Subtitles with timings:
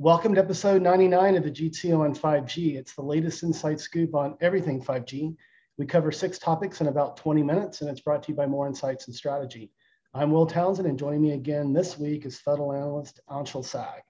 [0.00, 2.76] Welcome to episode 99 of the G2 on 5G.
[2.76, 5.34] It's the latest insight scoop on everything 5G.
[5.76, 8.68] We cover six topics in about 20 minutes, and it's brought to you by Moor
[8.68, 9.72] Insights and Strategy.
[10.14, 14.02] I'm Will Townsend, and joining me again this week is Federal Analyst Anshel Sag.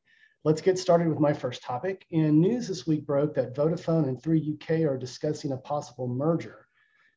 [0.44, 2.04] Let's get started with my first topic.
[2.10, 6.66] In news this week broke that Vodafone and 3UK are discussing a possible merger.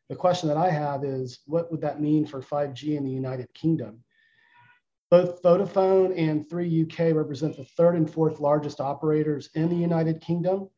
[0.07, 3.53] The question that I have is what would that mean for 5G in the United
[3.53, 4.01] Kingdom?
[5.11, 10.69] Both Vodafone and 3UK represent the third and fourth largest operators in the United Kingdom.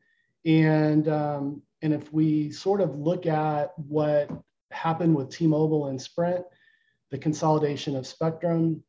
[0.44, 4.28] And, um, and if we sort of look at what
[4.72, 6.44] happened with T Mobile and Sprint,
[7.12, 8.82] the consolidation of Spectrum,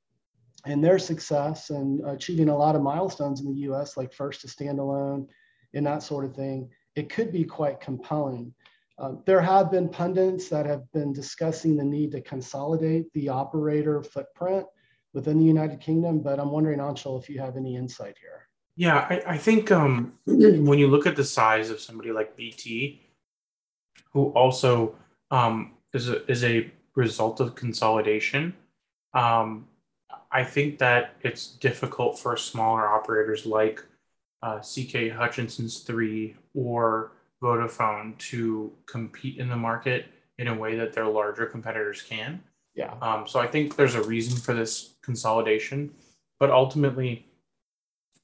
[0.65, 4.48] and their success and achieving a lot of milestones in the US, like first to
[4.48, 5.27] standalone
[5.75, 8.51] and that sort of thing, it could be quite compelling.
[8.98, 14.01] Uh, there have been pundits that have been discussing the need to consolidate the operator
[14.01, 14.65] footprint
[15.15, 18.47] within the United Kingdom, but I'm wondering, Anshel, if you have any insight here.
[18.75, 23.01] Yeah, I, I think um, when you look at the size of somebody like BT,
[24.12, 24.95] who also
[25.31, 28.53] um, is, a, is a result of consolidation,
[29.13, 29.67] um,
[30.31, 33.81] I think that it's difficult for smaller operators like
[34.43, 40.91] uh, CK Hutchison's 3 or Vodafone to compete in the market in a way that
[40.91, 42.43] their larger competitors can.
[42.76, 42.93] Yeah.
[43.01, 45.93] Um, so I think there's a reason for this consolidation,
[46.40, 47.26] but ultimately,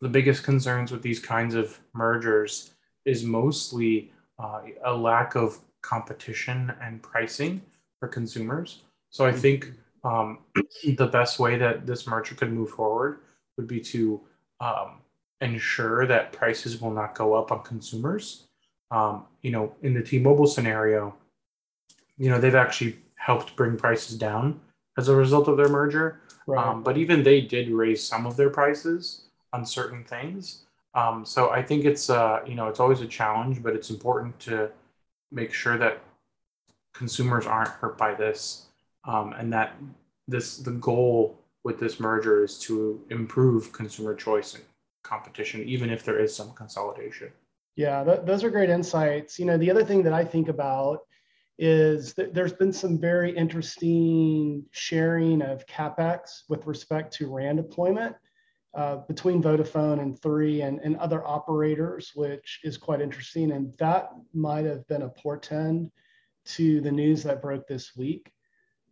[0.02, 2.74] the biggest concerns with these kinds of mergers
[3.06, 7.62] is mostly uh, a lack of competition and pricing
[8.00, 8.82] for consumers.
[9.10, 9.72] So I think
[10.04, 10.40] um,
[10.84, 13.20] the best way that this merger could move forward
[13.58, 14.20] would be to
[14.60, 15.00] um,
[15.40, 18.48] ensure that prices will not go up on consumers.
[18.90, 21.16] Um, you know, in the T-Mobile scenario,
[22.18, 24.60] you know they've actually helped bring prices down
[24.98, 26.22] as a result of their merger.
[26.48, 26.66] Right.
[26.66, 30.64] Um, but even they did raise some of their prices on certain things.
[30.96, 34.38] Um, so I think it's uh, you know it's always a challenge, but it's important
[34.42, 34.72] to
[35.32, 36.02] make sure that
[36.94, 38.66] consumers aren't hurt by this,
[39.06, 39.76] um, and that
[40.28, 44.64] this the goal with this merger is to improve consumer choice and
[45.04, 47.32] competition, even if there is some consolidation.
[47.76, 49.40] Yeah, th- those are great insights.
[49.40, 51.02] You know, the other thing that I think about
[51.64, 58.16] is that there's been some very interesting sharing of capex with respect to RAN deployment
[58.74, 63.52] uh, between Vodafone and Three and, and other operators, which is quite interesting.
[63.52, 65.92] And that might have been a portend
[66.46, 68.32] to the news that broke this week.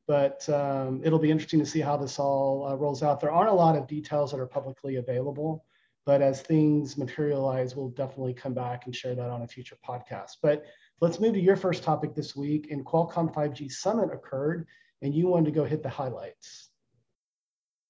[0.06, 3.20] But um, it'll be interesting to see how this all uh, rolls out.
[3.20, 5.66] There aren't a lot of details that are publicly available,
[6.06, 10.38] but as things materialize, we'll definitely come back and share that on a future podcast.
[10.44, 10.66] But
[11.02, 12.72] Let's move to your first topic this week.
[12.72, 14.68] And Qualcomm 5G Summit occurred,
[15.02, 16.70] and you wanted to go hit the highlights.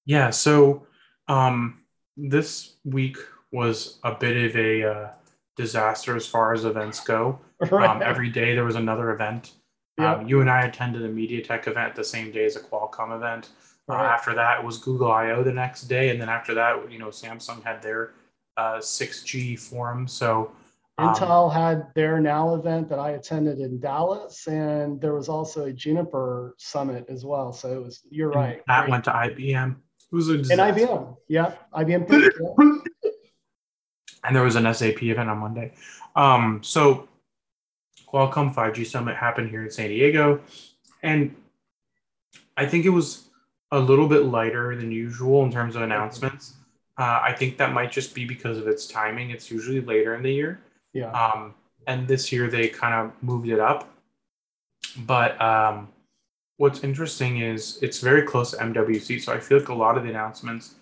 [0.06, 0.86] Yeah, so
[1.28, 1.82] um,
[2.16, 3.16] this week
[3.52, 5.08] was a bit of a uh,
[5.56, 7.38] disaster as far as events go.
[7.70, 7.90] Right.
[7.90, 9.52] Um, every day there was another event.
[9.98, 13.50] Um, you and I attended a MediaTek event the same day as a Qualcomm event.
[13.86, 14.06] Uh, right.
[14.06, 16.98] Uh, after that, it was Google I/O the next day, and then after that, you
[16.98, 18.14] know, Samsung had their
[18.56, 20.08] uh, 6G forum.
[20.08, 20.52] So
[20.98, 25.64] Intel um, had their now event that I attended in Dallas, and there was also
[25.64, 27.52] a Juniper summit as well.
[27.52, 28.62] So it was, you're right.
[28.66, 28.90] That great.
[28.90, 29.72] went to IBM.
[29.72, 32.42] It was a and IBM, yeah, IBM.
[32.58, 33.10] yeah.
[34.22, 35.72] And there was an SAP event on Monday.
[36.14, 37.08] Um, so
[38.12, 40.40] Qualcomm 5G Summit happened here in San Diego,
[41.02, 41.34] and
[42.56, 43.30] I think it was
[43.72, 46.54] a little bit lighter than usual in terms of announcements.
[46.98, 49.30] Uh, I think that might just be because of its timing.
[49.30, 50.60] It's usually later in the year.
[50.92, 51.10] Yeah.
[51.12, 51.54] Um,
[51.86, 53.88] and this year they kind of moved it up.
[54.98, 55.88] But um,
[56.56, 59.20] what's interesting is it's very close to MWC.
[59.22, 60.74] So I feel like a lot of the announcements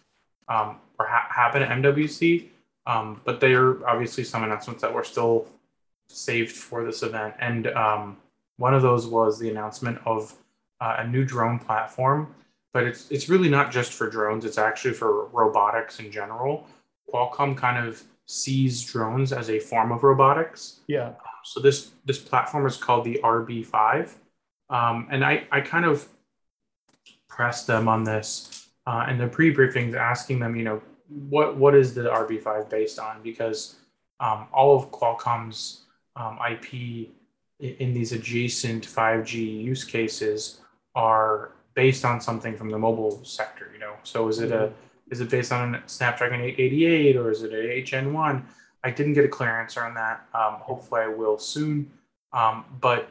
[0.48, 2.46] um, are ha- happen at MWC.
[2.86, 5.46] Um, but there are obviously some announcements that were still
[6.08, 7.34] saved for this event.
[7.38, 8.16] And um,
[8.56, 10.34] one of those was the announcement of
[10.80, 12.34] uh, a new drone platform.
[12.72, 14.44] But it's it's really not just for drones.
[14.44, 16.66] It's actually for robotics in general.
[17.12, 20.80] Qualcomm kind of sees drones as a form of robotics.
[20.86, 21.12] Yeah.
[21.44, 24.14] So this this platform is called the RB5,
[24.70, 26.06] um, and I I kind of
[27.28, 31.94] pressed them on this uh, in the pre-briefings, asking them, you know, what what is
[31.94, 33.22] the RB5 based on?
[33.22, 33.76] Because
[34.20, 35.84] um, all of Qualcomm's
[36.16, 37.08] um, IP
[37.60, 40.60] in these adjacent 5G use cases
[40.94, 43.70] are based on something from the mobile sector.
[43.72, 44.74] You know, so is it a mm-hmm.
[45.10, 48.44] Is it based on a Snapdragon 888 or is it an HN1?
[48.84, 50.26] I didn't get a clear answer on that.
[50.34, 51.90] Um, hopefully, I will soon.
[52.32, 53.08] Um, but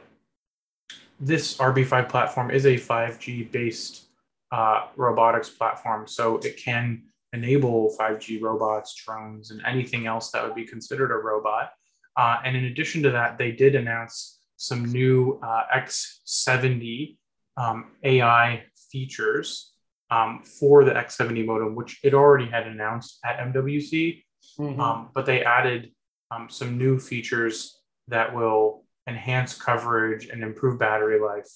[1.20, 4.06] this RB5 platform is a 5G based
[4.52, 7.02] uh, robotics platform, so it can
[7.32, 11.72] enable 5G robots, drones, and anything else that would be considered a robot.
[12.16, 17.16] Uh, and in addition to that, they did announce some new uh, X70
[17.56, 19.67] um, AI features
[20.10, 24.22] um, for the X70 modem, which it already had announced at MWC.
[24.58, 24.80] Mm-hmm.
[24.80, 25.92] Um, but they added
[26.30, 31.48] um, some new features that will enhance coverage and improve battery life,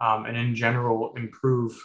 [0.00, 1.78] um, and in general, improve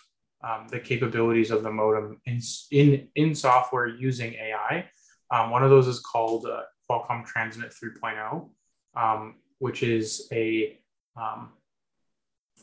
[0.43, 2.39] um, the capabilities of the modem in,
[2.71, 4.85] in, in software using AI.
[5.29, 8.49] one of those is called uh, Qualcomm Transmit 3.0,
[8.95, 10.77] um, which is a,
[11.17, 11.51] um,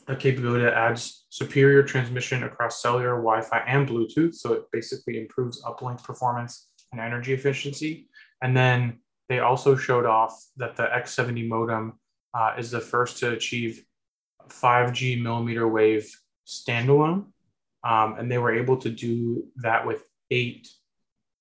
[0.07, 4.35] a capability that adds superior transmission across cellular, Wi-Fi, and Bluetooth.
[4.35, 8.09] So it basically improves uplink performance and energy efficiency.
[8.41, 11.99] And then they also showed off that the X70 modem
[12.33, 13.83] uh, is the first to achieve
[14.49, 16.13] 5G millimeter wave
[16.45, 17.27] standalone.
[17.83, 20.67] Um, and they were able to do that with eight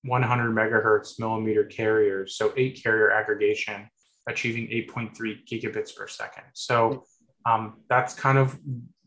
[0.05, 3.89] 100 megahertz millimeter carriers, so eight carrier aggregation,
[4.29, 6.45] achieving 8.3 gigabits per second.
[6.55, 7.05] So
[7.47, 8.59] um, that's kind of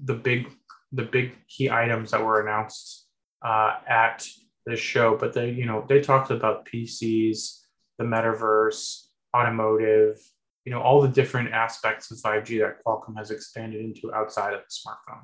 [0.04, 0.50] the big
[0.92, 3.08] the big key items that were announced
[3.44, 4.26] uh, at
[4.66, 5.18] this show.
[5.18, 7.62] But they you know they talked about PCs,
[7.98, 10.20] the metaverse, automotive,
[10.66, 14.62] you know all the different aspects of 5G that Qualcomm has expanded into outside of
[14.62, 15.22] the smartphone.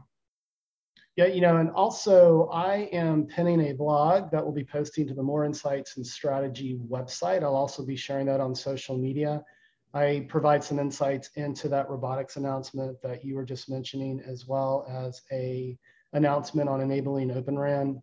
[1.18, 5.13] Yeah, you know, and also I am pinning a blog that will be posting to
[5.13, 7.44] the Moor Insights and Strategy website.
[7.44, 9.44] I'll also be sharing that on social media.
[9.93, 14.85] I provide some insights into that robotics announcement that you were just mentioning, as well
[14.89, 15.77] as a
[16.13, 18.01] announcement on enabling Open RAN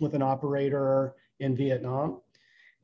[0.00, 2.20] with an operator in Vietnam.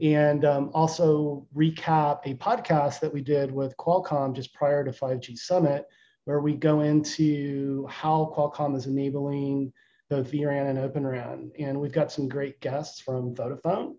[0.01, 5.37] And um, also recap a podcast that we did with Qualcomm just prior to 5G
[5.37, 5.87] Summit,
[6.25, 9.73] where we go into how Qualcomm is enabling
[10.09, 11.51] both vRAN and Open RAN.
[11.59, 13.97] And we've got some great guests from Vodafone,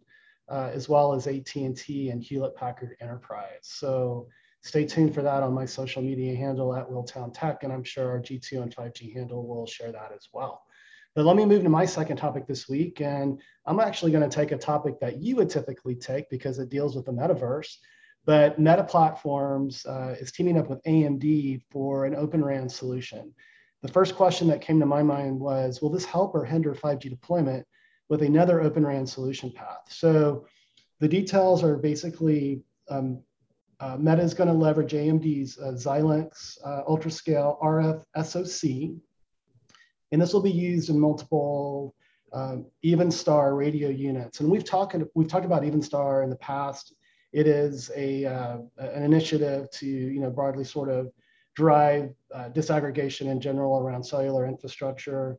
[0.50, 3.62] uh, as well as AT&T and Hewlett Packard Enterprise.
[3.62, 4.28] So
[4.62, 8.10] stay tuned for that on my social media handle at Willtown Tech, and I'm sure
[8.10, 10.64] our G2 and 5G handle will share that as well.
[11.16, 14.36] But let me move to my second topic this week, and I'm actually going to
[14.36, 17.78] take a topic that you would typically take because it deals with the metaverse,
[18.26, 23.34] but Meta Platforms uh, is teaming up with AMD for an Open RAN solution.
[23.82, 27.10] The first question that came to my mind was, will this help or hinder 5G
[27.10, 27.66] deployment
[28.10, 29.84] with another Open RAN solution path?
[29.88, 30.46] So
[31.00, 33.22] the details are basically um,
[33.80, 38.98] uh, Meta is going to leverage AMD's uh, Xilinx uh, UltraScale RF SoC,
[40.12, 41.96] and this will be used in multiple
[42.34, 44.42] um, Evenstar radio units.
[44.42, 46.94] And we've talked we've talked about Evenstar in the past
[47.32, 51.12] it is a, uh, an initiative to, you know, broadly sort of
[51.56, 55.38] drive uh, disaggregation in general around cellular infrastructure.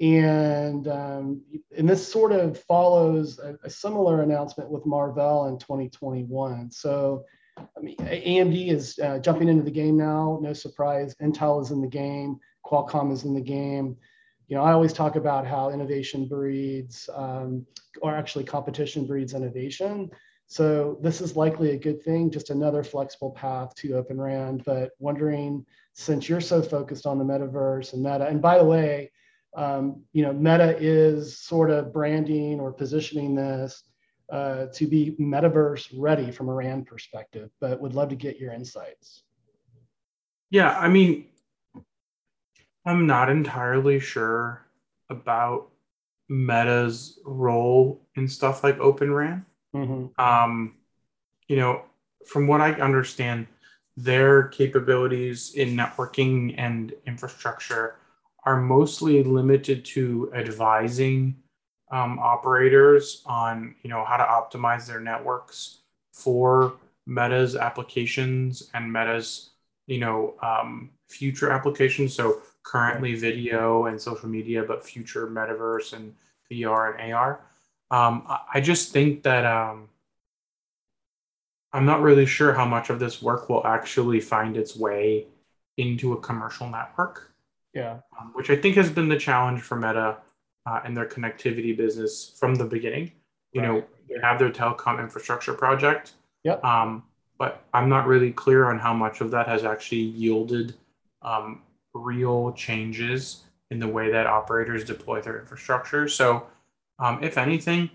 [0.00, 1.42] And, um,
[1.76, 6.72] and this sort of follows a, a, similar announcement with Marvell in 2021.
[6.72, 7.24] So
[7.56, 11.14] I mean, AMD is uh, jumping into the game now, no surprise.
[11.22, 13.96] Intel is in the game, Qualcomm is in the game.
[14.48, 17.64] You know, I always talk about how innovation breeds, um,
[18.02, 20.10] or actually competition breeds innovation.
[20.46, 24.62] So this is likely a good thing, just another flexible path to Open RAN.
[24.64, 25.64] But wondering,
[25.94, 29.10] since you're so focused on the metaverse and Meta, and by the way,
[29.56, 33.84] um, you know, Meta is sort of branding or positioning this
[34.30, 37.50] uh, to be metaverse ready from a RAN perspective.
[37.60, 39.22] But would love to get your insights.
[40.50, 41.26] Yeah, I mean,
[42.84, 44.66] I'm not entirely sure
[45.08, 45.70] about
[46.28, 49.46] Meta's role in stuff like Open RAN.
[49.74, 50.20] Mm-hmm.
[50.22, 50.74] Um,
[51.48, 51.82] you know,
[52.26, 53.46] from what I understand,
[53.96, 57.96] their capabilities in networking and infrastructure
[58.44, 61.36] are mostly limited to advising
[61.90, 65.78] um, operators on you know how to optimize their networks
[66.12, 66.74] for
[67.06, 69.50] Meta's applications and Meta's
[69.86, 72.14] you know um, future applications.
[72.14, 76.14] So currently video and social media, but future metaverse and
[76.50, 77.40] VR and AR.
[77.90, 79.88] Um, I just think that um,
[81.72, 85.26] I'm not really sure how much of this work will actually find its way
[85.76, 87.33] into a commercial network.
[87.74, 87.98] Yeah.
[88.18, 90.18] Um, which I think has been the challenge for Meta
[90.66, 93.12] uh, in their connectivity business from the beginning.
[93.52, 93.68] You right.
[93.68, 96.12] know, they have their telecom infrastructure project.
[96.44, 96.64] Yep.
[96.64, 97.02] Um,
[97.38, 100.74] but I'm not really clear on how much of that has actually yielded
[101.22, 101.62] um,
[101.94, 106.08] real changes in the way that operators deploy their infrastructure.
[106.08, 106.46] So
[106.98, 107.90] um, if anything,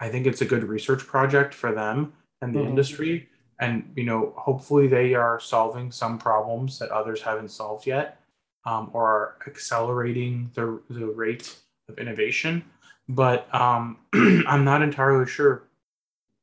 [0.00, 2.68] I think it's a good research project for them and the mm-hmm.
[2.70, 3.28] industry.
[3.60, 8.20] And you know, hopefully, they are solving some problems that others haven't solved yet,
[8.66, 11.56] um, or are accelerating the the rate
[11.88, 12.64] of innovation.
[13.08, 15.64] but um, I'm not entirely sure.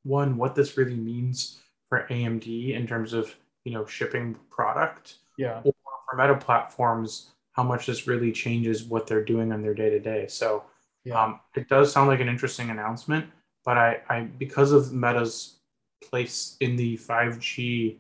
[0.04, 1.60] One, what this really means
[1.90, 3.36] for AMD in terms of
[3.66, 5.74] you know shipping product, yeah, or
[6.10, 10.00] for Meta platforms, how much this really changes what they're doing on their day to
[10.00, 10.28] day.
[10.28, 10.64] So
[11.04, 11.22] yeah.
[11.22, 13.26] um, it does sound like an interesting announcement,
[13.66, 15.58] but I, I because of Meta's
[16.04, 17.98] place in the 5G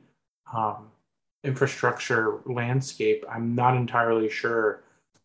[0.55, 0.87] um,
[1.43, 4.83] infrastructure landscape, I'm not entirely sure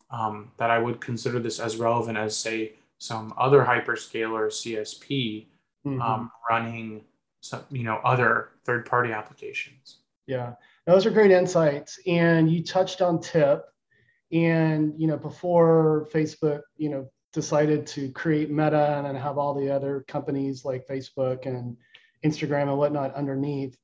[0.09, 5.45] um, that I would consider this as relevant as, say, some other hyperscaler CSP
[5.85, 6.01] mm-hmm.
[6.01, 7.03] um, running
[7.41, 9.97] some, you know, other third-party applications.
[10.25, 10.53] Yeah,
[10.85, 11.99] those are great insights.
[12.07, 13.63] And you touched on TIP,
[14.31, 19.53] and you know, before Facebook, you know, decided to create Meta and then have all
[19.53, 21.77] the other companies like Facebook and
[22.25, 23.77] Instagram and whatnot underneath.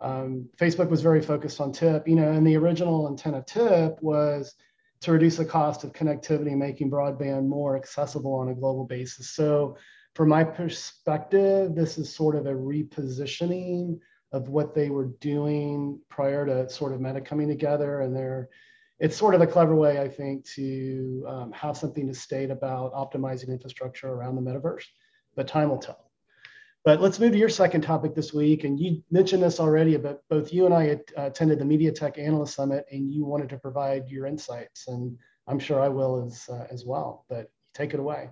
[0.00, 4.02] Um, Facebook was very focused on TIP, you know, and the original intent of TIP
[4.02, 4.54] was
[5.02, 9.30] to reduce the cost of connectivity, making broadband more accessible on a global basis.
[9.30, 9.76] So,
[10.14, 13.98] from my perspective, this is sort of a repositioning
[14.32, 18.48] of what they were doing prior to sort of Meta coming together, and they're
[19.00, 22.92] it's sort of a clever way, I think, to um, have something to state about
[22.92, 24.84] optimizing infrastructure around the metaverse.
[25.34, 26.09] But time will tell.
[26.84, 28.64] But let's move to your second topic this week.
[28.64, 32.86] And you mentioned this already, but both you and I attended the MediaTek Analyst Summit,
[32.90, 36.86] and you wanted to provide your insights, and I'm sure I will as uh, as
[36.86, 37.26] well.
[37.28, 38.30] But take it away.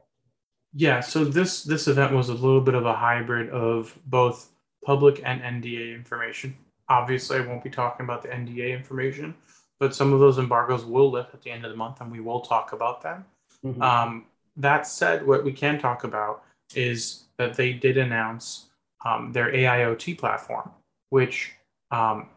[0.72, 1.00] Yeah.
[1.00, 4.50] So this this event was a little bit of a hybrid of both
[4.84, 6.56] public and NDA information.
[6.88, 9.34] Obviously, I won't be talking about the NDA information,
[9.78, 12.20] but some of those embargoes will lift at the end of the month, and we
[12.20, 13.26] will talk about them.
[13.62, 13.82] Mm-hmm.
[13.82, 14.26] Um,
[14.56, 16.44] that said, what we can talk about
[16.74, 18.66] is that they did announce
[19.04, 20.70] um, their AIoT platform,
[21.10, 21.52] which
[21.90, 22.28] um,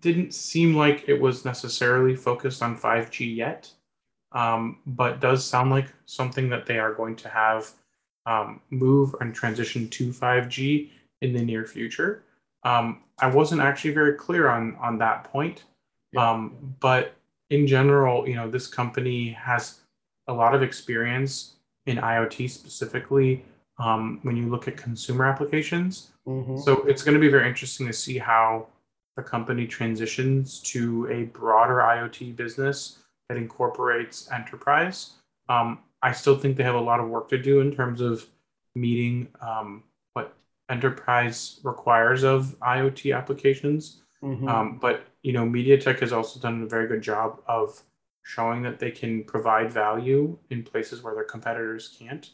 [0.00, 3.70] didn't seem like it was necessarily focused on 5G yet,
[4.32, 7.70] um, but does sound like something that they are going to have
[8.26, 10.90] um, move and transition to 5G
[11.22, 12.24] in the near future.
[12.64, 15.64] Um, I wasn't actually very clear on on that point,
[16.12, 16.30] yeah.
[16.30, 17.14] Um, but
[17.50, 19.80] in general, you know, this company has
[20.28, 23.44] a lot of experience in IoT specifically
[23.78, 26.12] um, when you look at consumer applications.
[26.26, 26.58] Mm-hmm.
[26.58, 28.68] So it's going to be very interesting to see how
[29.16, 32.98] the company transitions to a broader IoT business
[33.28, 35.12] that incorporates enterprise.
[35.48, 38.26] Um, I still think they have a lot of work to do in terms of
[38.74, 39.82] meeting um,
[40.14, 40.34] what
[40.70, 44.02] enterprise requires of IoT applications.
[44.22, 44.48] Mm-hmm.
[44.48, 47.82] Um, but you know, MediaTek has also done a very good job of
[48.22, 52.30] showing that they can provide value in places where their competitors can't.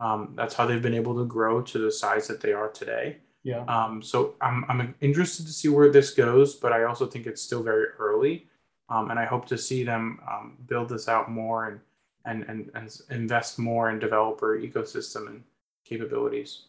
[0.00, 3.18] Um, that's how they've been able to grow to the size that they are today.
[3.42, 3.64] Yeah.
[3.64, 7.40] Um, so I'm, I'm interested to see where this goes, but I also think it's
[7.40, 8.46] still very early.
[8.88, 11.80] Um, and I hope to see them um, build this out more and,
[12.24, 15.44] and, and, and invest more in developer ecosystem and
[15.84, 16.66] capabilities.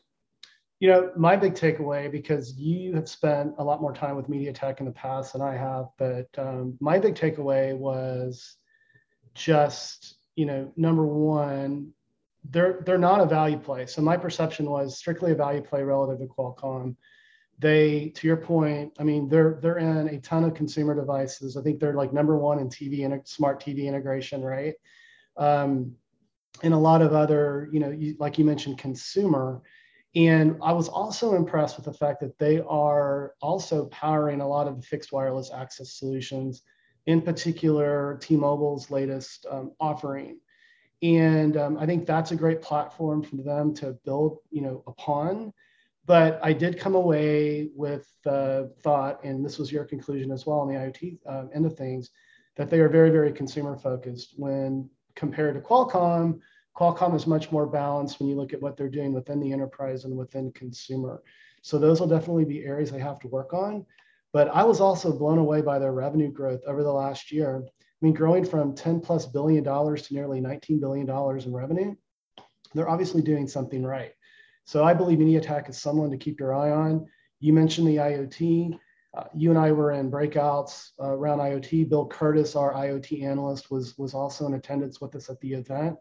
[0.79, 4.79] You know, my big takeaway, because you have spent a lot more time with MediaTek
[4.79, 8.57] in the past than I have, but um, my big takeaway was
[9.33, 11.93] just, you know, number one,
[12.49, 13.85] they're they're not a value play.
[13.85, 16.95] So my perception was strictly a value play relative to Qualcomm.
[17.59, 21.57] They, to your point, I mean, they're they're in a ton of consumer devices.
[21.57, 24.75] I think they're like number one in TV and smart TV integration, right?
[25.37, 25.95] Um,
[26.63, 29.61] and a lot of other, you know, you, like you mentioned, consumer.
[30.17, 34.67] And I was also impressed with the fact that they are also powering a lot
[34.67, 36.63] of the fixed wireless access solutions,
[37.05, 40.39] in particular T-Mobile's latest um, offering
[41.01, 45.53] and um, I think that's a great platform for them to build, you know, upon.
[46.05, 50.59] But I did come away with the thought, and this was your conclusion as well
[50.59, 52.09] on the IoT uh, end of things,
[52.55, 54.33] that they are very, very consumer focused.
[54.37, 56.39] When compared to Qualcomm,
[56.77, 60.05] Qualcomm is much more balanced when you look at what they're doing within the enterprise
[60.05, 61.23] and within consumer.
[61.63, 63.85] So those will definitely be areas they have to work on.
[64.31, 67.63] But I was also blown away by their revenue growth over the last year.
[67.65, 71.95] I mean, growing from 10 plus billion dollars to nearly 19 billion dollars in revenue,
[72.75, 74.11] they're obviously doing something right.
[74.65, 77.07] So I believe MediaTek is someone to keep your eye on.
[77.39, 78.77] You mentioned the IoT.
[79.17, 81.89] Uh, you and I were in breakouts uh, around IoT.
[81.89, 85.97] Bill Curtis, our IoT analyst, was was also in attendance with us at the event.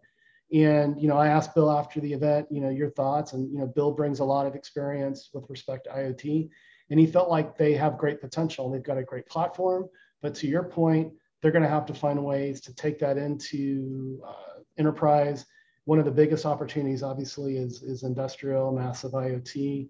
[0.52, 3.32] And you know, I asked Bill after the event, you know, your thoughts.
[3.32, 6.48] And you know, Bill brings a lot of experience with respect to IoT,
[6.90, 8.70] and he felt like they have great potential.
[8.70, 9.88] They've got a great platform.
[10.22, 14.20] But to your point, they're going to have to find ways to take that into
[14.26, 15.46] uh, enterprise.
[15.84, 19.88] One of the biggest opportunities, obviously, is, is industrial, massive IoT.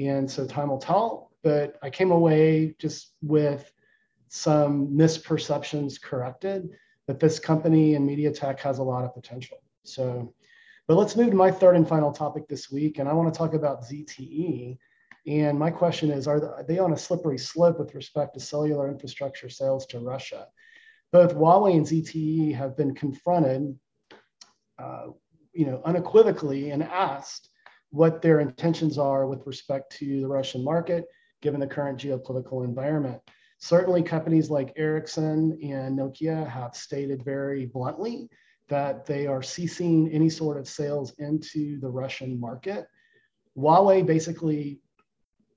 [0.00, 1.30] And so time will tell.
[1.42, 3.72] But I came away just with
[4.28, 6.70] some misperceptions corrected
[7.06, 9.58] that this company and MediaTek has a lot of potential.
[9.88, 10.34] So
[10.86, 13.36] But let's move to my third and final topic this week, and I want to
[13.36, 14.78] talk about ZTE.
[15.26, 19.50] And my question is, are they on a slippery slope with respect to cellular infrastructure
[19.50, 20.48] sales to Russia?
[21.12, 23.78] Both Huawei and ZTE have been confronted,
[24.78, 25.08] uh,
[25.52, 27.50] you know, unequivocally and asked
[27.90, 31.04] what their intentions are with respect to the Russian market,
[31.42, 33.20] given the current geopolitical environment.
[33.58, 38.30] Certainly, companies like Ericsson and Nokia have stated very bluntly
[38.68, 42.86] that they are ceasing any sort of sales into the Russian market.
[43.56, 44.80] Huawei basically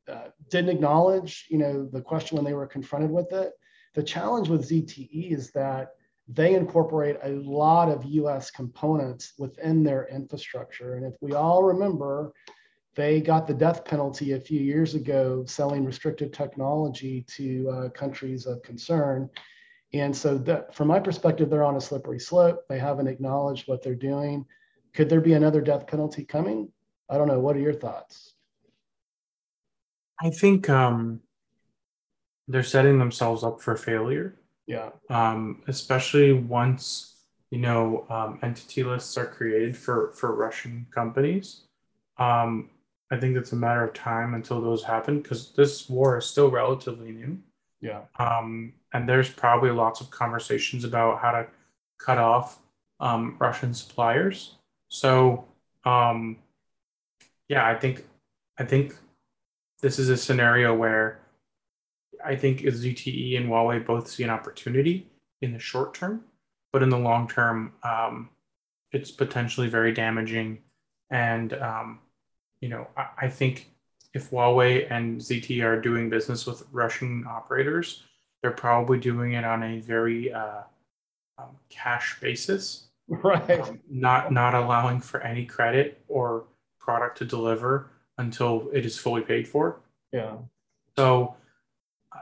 [0.07, 3.53] uh, didn't acknowledge, you know, the question when they were confronted with it.
[3.93, 5.89] The challenge with ZTE is that
[6.27, 10.95] they incorporate a lot of US components within their infrastructure.
[10.95, 12.33] And if we all remember,
[12.95, 18.45] they got the death penalty a few years ago selling restrictive technology to uh, countries
[18.45, 19.29] of concern.
[19.93, 22.63] And so, that, from my perspective, they're on a slippery slope.
[22.69, 24.45] They haven't acknowledged what they're doing.
[24.93, 26.69] Could there be another death penalty coming?
[27.09, 27.39] I don't know.
[27.39, 28.33] What are your thoughts?
[30.21, 31.21] I think um,
[32.47, 34.35] they're setting themselves up for failure.
[34.67, 34.91] Yeah.
[35.09, 37.15] Um, especially once
[37.49, 41.63] you know um, entity lists are created for for Russian companies.
[42.17, 42.69] Um,
[43.11, 46.49] I think it's a matter of time until those happen because this war is still
[46.49, 47.39] relatively new.
[47.81, 48.01] Yeah.
[48.19, 51.47] Um, and there's probably lots of conversations about how to
[51.97, 52.59] cut off
[52.99, 54.55] um, Russian suppliers.
[54.89, 55.45] So,
[55.83, 56.37] um,
[57.47, 58.05] yeah, I think
[58.57, 58.95] I think
[59.81, 61.19] this is a scenario where
[62.23, 65.07] I think ZTE and Huawei both see an opportunity
[65.41, 66.23] in the short term,
[66.71, 68.29] but in the long term, um,
[68.91, 70.59] it's potentially very damaging
[71.09, 71.99] and um,
[72.61, 73.69] you know, I, I think
[74.13, 78.03] if Huawei and ZTE are doing business with Russian operators,
[78.41, 80.61] they're probably doing it on a very uh,
[81.37, 83.59] um, cash basis, right?
[83.61, 86.45] Um, not not allowing for any credit or
[86.79, 89.79] product to deliver until it is fully paid for.
[90.11, 90.33] Yeah.
[90.97, 91.35] So,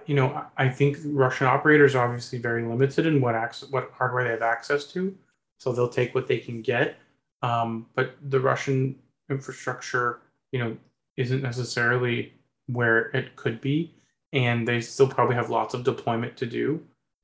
[0.05, 4.25] you know, I think Russian operators are obviously very limited in what access, what hardware
[4.25, 5.15] they have access to.
[5.58, 6.97] So they'll take what they can get.
[7.41, 8.95] Um, but the Russian
[9.30, 10.19] infrastructure
[10.52, 10.78] you know,
[11.19, 12.34] isn't necessarily
[12.67, 13.93] where it could be.
[14.32, 16.82] And they still probably have lots of deployment to do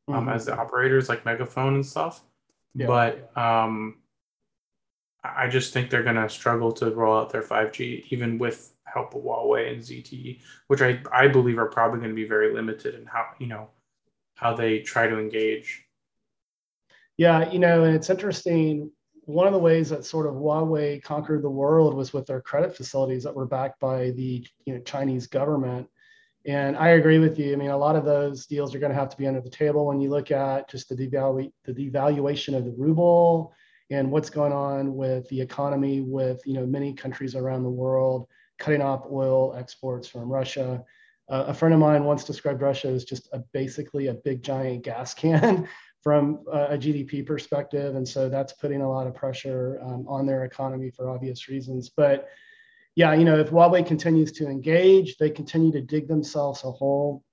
[0.08, 0.30] um, mm-hmm.
[0.30, 2.22] as the operators like MegaFon and stuff.
[2.74, 2.88] Yeah.
[2.88, 3.98] But um,
[5.24, 9.16] I just think they're going to struggle to roll out their 5G, even with help
[9.16, 12.96] of Huawei and ZTE, which I, I believe are probably going to be very limited
[12.96, 13.70] in how, you know,
[14.36, 15.86] how they try to engage.
[17.18, 18.92] Yeah, you know, and it's interesting
[19.26, 22.76] one of the ways that sort of Huawei conquered the world was with their credit
[22.76, 25.88] facilities that were backed by the you know, Chinese government.
[26.46, 27.54] And I agree with you.
[27.54, 29.50] I mean, a lot of those deals are going to have to be under the
[29.50, 33.52] table when you look at just the, devalu- the devaluation of the ruble
[33.90, 38.28] and what's going on with the economy with you know many countries around the world
[38.58, 40.84] cutting off oil exports from Russia.
[41.30, 44.84] Uh, a friend of mine once described Russia as just a, basically a big giant
[44.84, 45.68] gas can
[46.06, 47.96] from a GDP perspective.
[47.96, 51.90] And so that's putting a lot of pressure um, on their economy for obvious reasons.
[51.90, 52.30] But
[52.94, 57.24] yeah, you know, if Huawei continues to engage, they continue to dig themselves a hole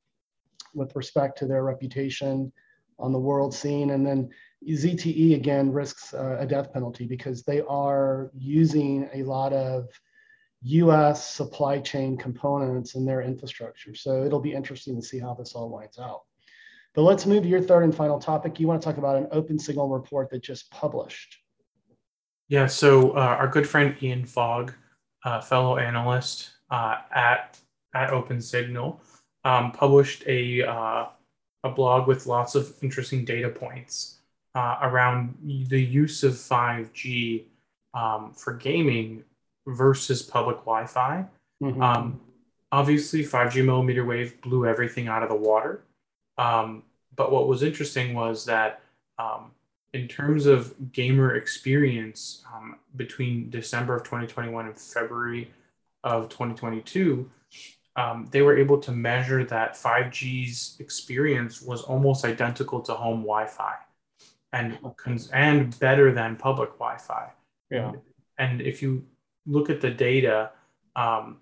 [0.75, 2.51] with respect to their reputation
[2.99, 3.91] on the world scene.
[3.91, 4.31] And then
[4.67, 9.87] ZTE again risks uh, a death penalty because they are using a lot of
[10.63, 13.95] US supply chain components in their infrastructure.
[13.95, 16.23] So it'll be interesting to see how this all winds out.
[16.95, 18.61] But let's move to your third and final topic.
[18.61, 21.39] You want to talk about an OpenSignal report that just published.
[22.49, 24.75] Yeah, so uh, our good friend Ian Fogg,
[25.25, 27.59] uh, fellow analyst uh, at
[27.95, 28.99] at OpenSignal,
[29.45, 31.07] um, published a uh,
[31.65, 34.19] a blog with lots of interesting data points
[34.55, 35.35] uh, around
[35.69, 37.45] the use of 5G
[37.95, 39.25] um, for gaming
[39.67, 41.25] versus public Wi-Fi.
[41.63, 41.83] Mm-hmm.
[41.83, 42.21] Um,
[42.71, 45.85] obviously, 5G millimeter wave blew everything out of the water.
[46.39, 48.81] Um, but what was interesting was that
[49.19, 49.51] um,
[49.93, 55.51] in terms of gamer experience um, between December of 2021 and February
[56.03, 57.31] of 2022,
[57.97, 63.75] um, they were able to measure that 5G's experience was almost identical to home Wi-Fi,
[64.55, 64.79] and
[65.33, 67.31] and better than public Wi-Fi.
[67.71, 67.93] Yeah.
[68.39, 69.05] And if you
[69.47, 70.53] look at the data,
[70.97, 71.39] um,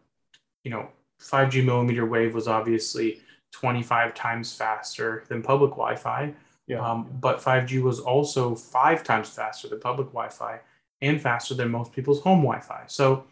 [0.65, 0.89] you know,
[1.21, 3.21] 5G millimeter wave was obviously
[3.53, 6.33] 25 times faster than public Wi-Fi.
[6.67, 6.81] Yeah.
[6.81, 10.61] Um, but 5G was also five times faster than public Wi-Fi
[11.03, 12.85] and faster than most people's home Wi-Fi.
[12.87, 13.25] So,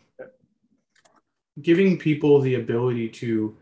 [1.60, 3.56] giving people the ability to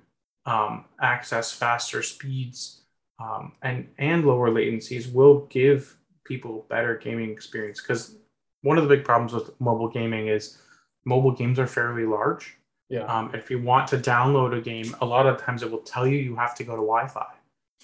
[0.44, 2.82] um, access faster speeds
[3.18, 8.16] um, and and lower latencies will give people better gaming experience because
[8.62, 10.58] one of the big problems with mobile gaming is
[11.04, 12.56] mobile games are fairly large.
[12.88, 13.04] Yeah.
[13.04, 16.06] Um, if you want to download a game, a lot of times it will tell
[16.06, 17.34] you you have to go to Wi-Fi.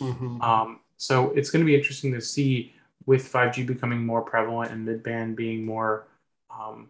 [0.01, 0.41] Mhm.
[0.43, 2.75] Um, so it's going to be interesting to see
[3.07, 6.07] with 5G becoming more prevalent and mid-band being more
[6.51, 6.89] um,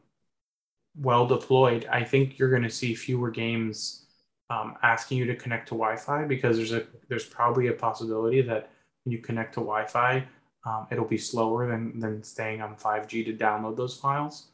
[0.97, 1.87] well deployed.
[1.91, 4.07] I think you're going to see fewer games
[4.51, 8.71] um, asking you to connect to Wi-Fi because there's a there's probably a possibility that
[9.05, 10.27] when you connect to Wi-Fi,
[10.67, 14.49] um, it'll be slower than than staying on 5G to download those files.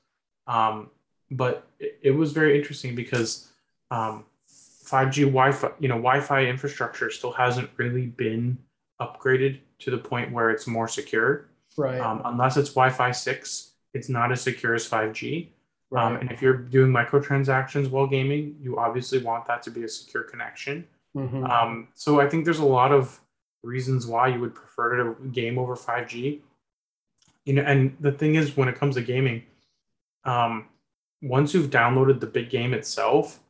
[0.46, 0.90] Um,
[1.30, 3.47] but it, it was very interesting because
[3.90, 8.58] um, 5G Wi-Fi, you know, Wi-Fi infrastructure still hasn't really been
[9.00, 11.48] upgraded to the point where it's more secure.
[11.76, 12.00] Right.
[12.00, 15.48] Um, unless it's Wi-Fi six, it's not as secure as 5G.
[15.90, 16.20] Um, right.
[16.20, 20.22] and if you're doing microtransactions while gaming, you obviously want that to be a secure
[20.22, 20.86] connection.
[21.16, 21.48] Mhm.
[21.48, 23.20] Um, so I think there's a lot of
[23.62, 26.42] reasons why you would prefer to game over 5G.
[27.44, 29.44] You know, and the thing is, when it comes to gaming,
[30.24, 30.66] um,
[31.22, 33.40] once you've downloaded the big game itself,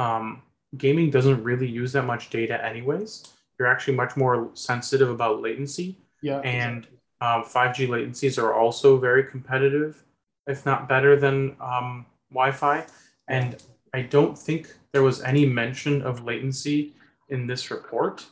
[0.00, 0.42] um,
[0.78, 3.24] gaming doesn't really use that much data anyways.
[3.58, 6.38] You're actually much more sensitive about latency, yeah.
[6.38, 6.86] and
[7.20, 10.02] um, 5G latencies are also very competitive,
[10.46, 12.86] if not better than um, Wi-Fi.
[13.28, 16.94] And I don't think there was any mention of latency
[17.28, 18.24] in this report.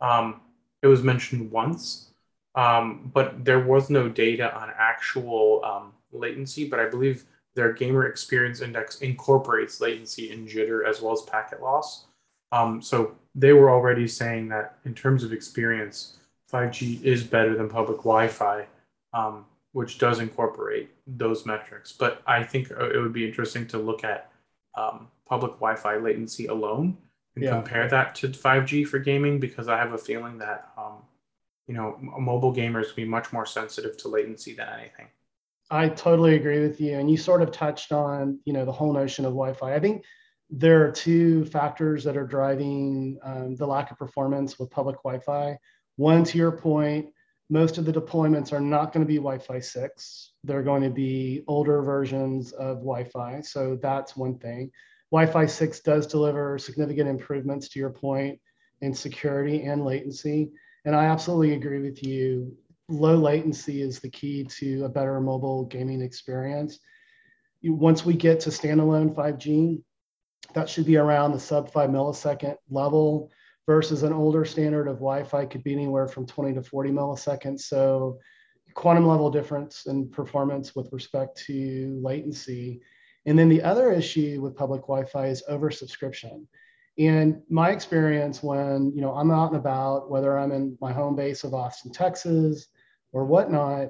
[0.00, 0.40] Um,
[0.82, 2.10] it was mentioned once,
[2.56, 6.68] um, but there was no data on actual um, latency.
[6.68, 11.60] But I believe their gamer experience index incorporates latency and jitter as well as packet
[11.62, 12.06] loss.
[12.50, 16.18] Um, so they were already saying that in terms of experience,
[16.52, 18.66] 5G is better than public Wi-Fi,
[19.14, 21.92] um, which does incorporate those metrics.
[21.92, 24.30] But I think uh, it would be interesting to look at
[24.74, 26.96] um, public Wi-Fi latency alone
[27.34, 27.52] and Yeah.
[27.52, 30.96] compare that to 5G for gaming because I have a feeling that um,
[31.66, 35.06] you know mobile gamers will be much more sensitive to latency than anything.
[35.72, 36.98] I totally agree with you.
[36.98, 39.74] And you sort of touched on, you know, the whole notion of Wi-Fi.
[39.74, 40.04] I think
[40.50, 45.56] there are two factors that are driving um, the lack of performance with public Wi-Fi.
[45.96, 47.06] One, to your point,
[47.48, 50.32] most of the deployments are not going to be Wi-Fi 6.
[50.44, 53.40] They're going to be older versions of Wi-Fi.
[53.40, 54.70] So that's one thing.
[55.10, 58.38] Wi-Fi 6 does deliver significant improvements to your point
[58.82, 60.50] in security and latency.
[60.84, 62.54] And I absolutely agree with you
[62.88, 66.78] low latency is the key to a better mobile gaming experience.
[67.62, 69.82] Once we get to standalone 5G,
[70.54, 73.30] that should be around the sub five millisecond level
[73.66, 77.60] versus an older standard of Wi-Fi could be anywhere from 20 to 40 milliseconds.
[77.60, 78.18] So
[78.74, 82.80] quantum level difference in performance with respect to latency.
[83.26, 86.46] And then the other issue with public Wi-Fi is oversubscription.
[86.98, 91.16] And my experience when you know I'm out and about, whether I'm in my home
[91.16, 92.66] base of Austin, Texas,
[93.12, 93.88] or whatnot,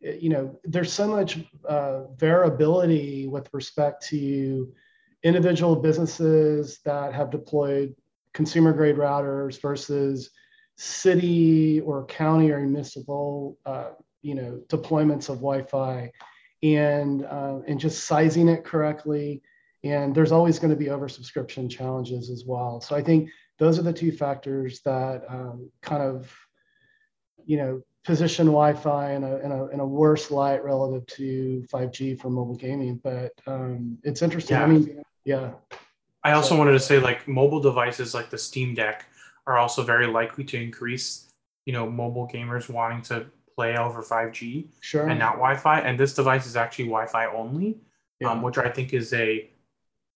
[0.00, 1.38] you know, there's so much
[1.68, 4.72] uh, variability with respect to
[5.22, 7.94] individual businesses that have deployed
[8.34, 10.30] consumer grade routers versus
[10.76, 13.90] city or county or municipal, uh,
[14.22, 16.10] you know, deployments of Wi-Fi,
[16.62, 19.42] and uh, and just sizing it correctly.
[19.84, 22.80] And there's always going to be oversubscription challenges as well.
[22.80, 26.34] So I think those are the two factors that um, kind of,
[27.44, 32.18] you know, position Wi-Fi in a, in a, in a worse light relative to 5G
[32.18, 32.98] for mobile gaming.
[33.04, 34.56] But um, it's interesting.
[34.56, 34.62] yeah.
[34.64, 35.50] I mean, yeah,
[36.22, 39.06] I also So- wanted to say like mobile devices like the Steam Deck
[39.46, 41.28] are also very likely to increase,
[41.66, 45.06] you know, mobile gamers wanting to play over 5G sure.
[45.08, 45.80] and not Wi-Fi.
[45.80, 47.76] And this device is actually Wi-Fi only,
[48.20, 48.30] Yeah.
[48.30, 49.50] um, which I think is a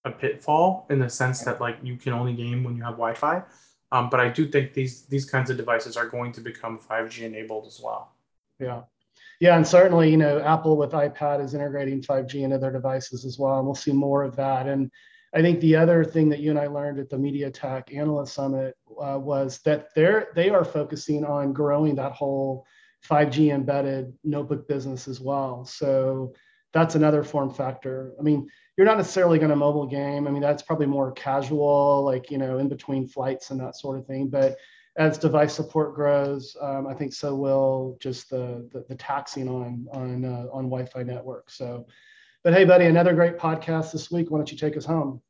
[0.05, 3.43] a pitfall in the sense that like you can only game when you have Wi-Fi.
[3.91, 7.23] Um, but I do think these these kinds of devices are going to become 5G
[7.23, 8.13] enabled as well.
[8.59, 8.83] Yeah.
[9.41, 9.57] Yeah.
[9.57, 13.59] And certainly, you know, Apple with iPad is integrating 5G into their devices as well.
[13.59, 14.67] And we'll see more of that.
[14.67, 14.91] And
[15.35, 18.75] I think the other thing that you and I learned at the MediaTek Analyst Summit
[19.01, 22.67] uh, was that they're they are focusing on growing that whole
[23.09, 25.65] 5G embedded notebook business as well.
[25.65, 26.33] So
[26.73, 28.13] that's another form factor.
[28.19, 30.29] I mean, you're not necessarily going to mobile game.
[30.29, 33.99] I mean, that's probably more casual, like you know, in between flights and that sort
[33.99, 34.29] of thing.
[34.29, 34.57] But
[34.97, 39.89] as device support grows, um, I think so will just the the, the taxing on
[39.91, 41.59] on uh, on Wi-Fi networks.
[41.59, 41.89] So,
[42.45, 44.31] but hey, buddy, another great podcast this week.
[44.31, 45.21] Why don't you take us home?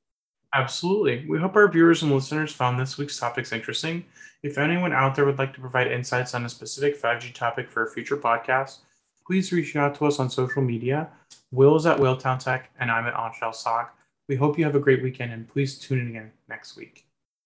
[0.55, 1.27] Absolutely.
[1.27, 4.05] We hope our viewers and listeners found this week's topics interesting.
[4.43, 7.85] If anyone out there would like to provide insights on a specific 5G topic for
[7.85, 8.79] a future podcast,
[9.29, 11.07] please reach out to us on social media.
[11.53, 13.89] Will is at Willtown Tech, and I'm at Anshel Sag.
[14.27, 17.08] We hope you have a great weekend, and please tune in again next week.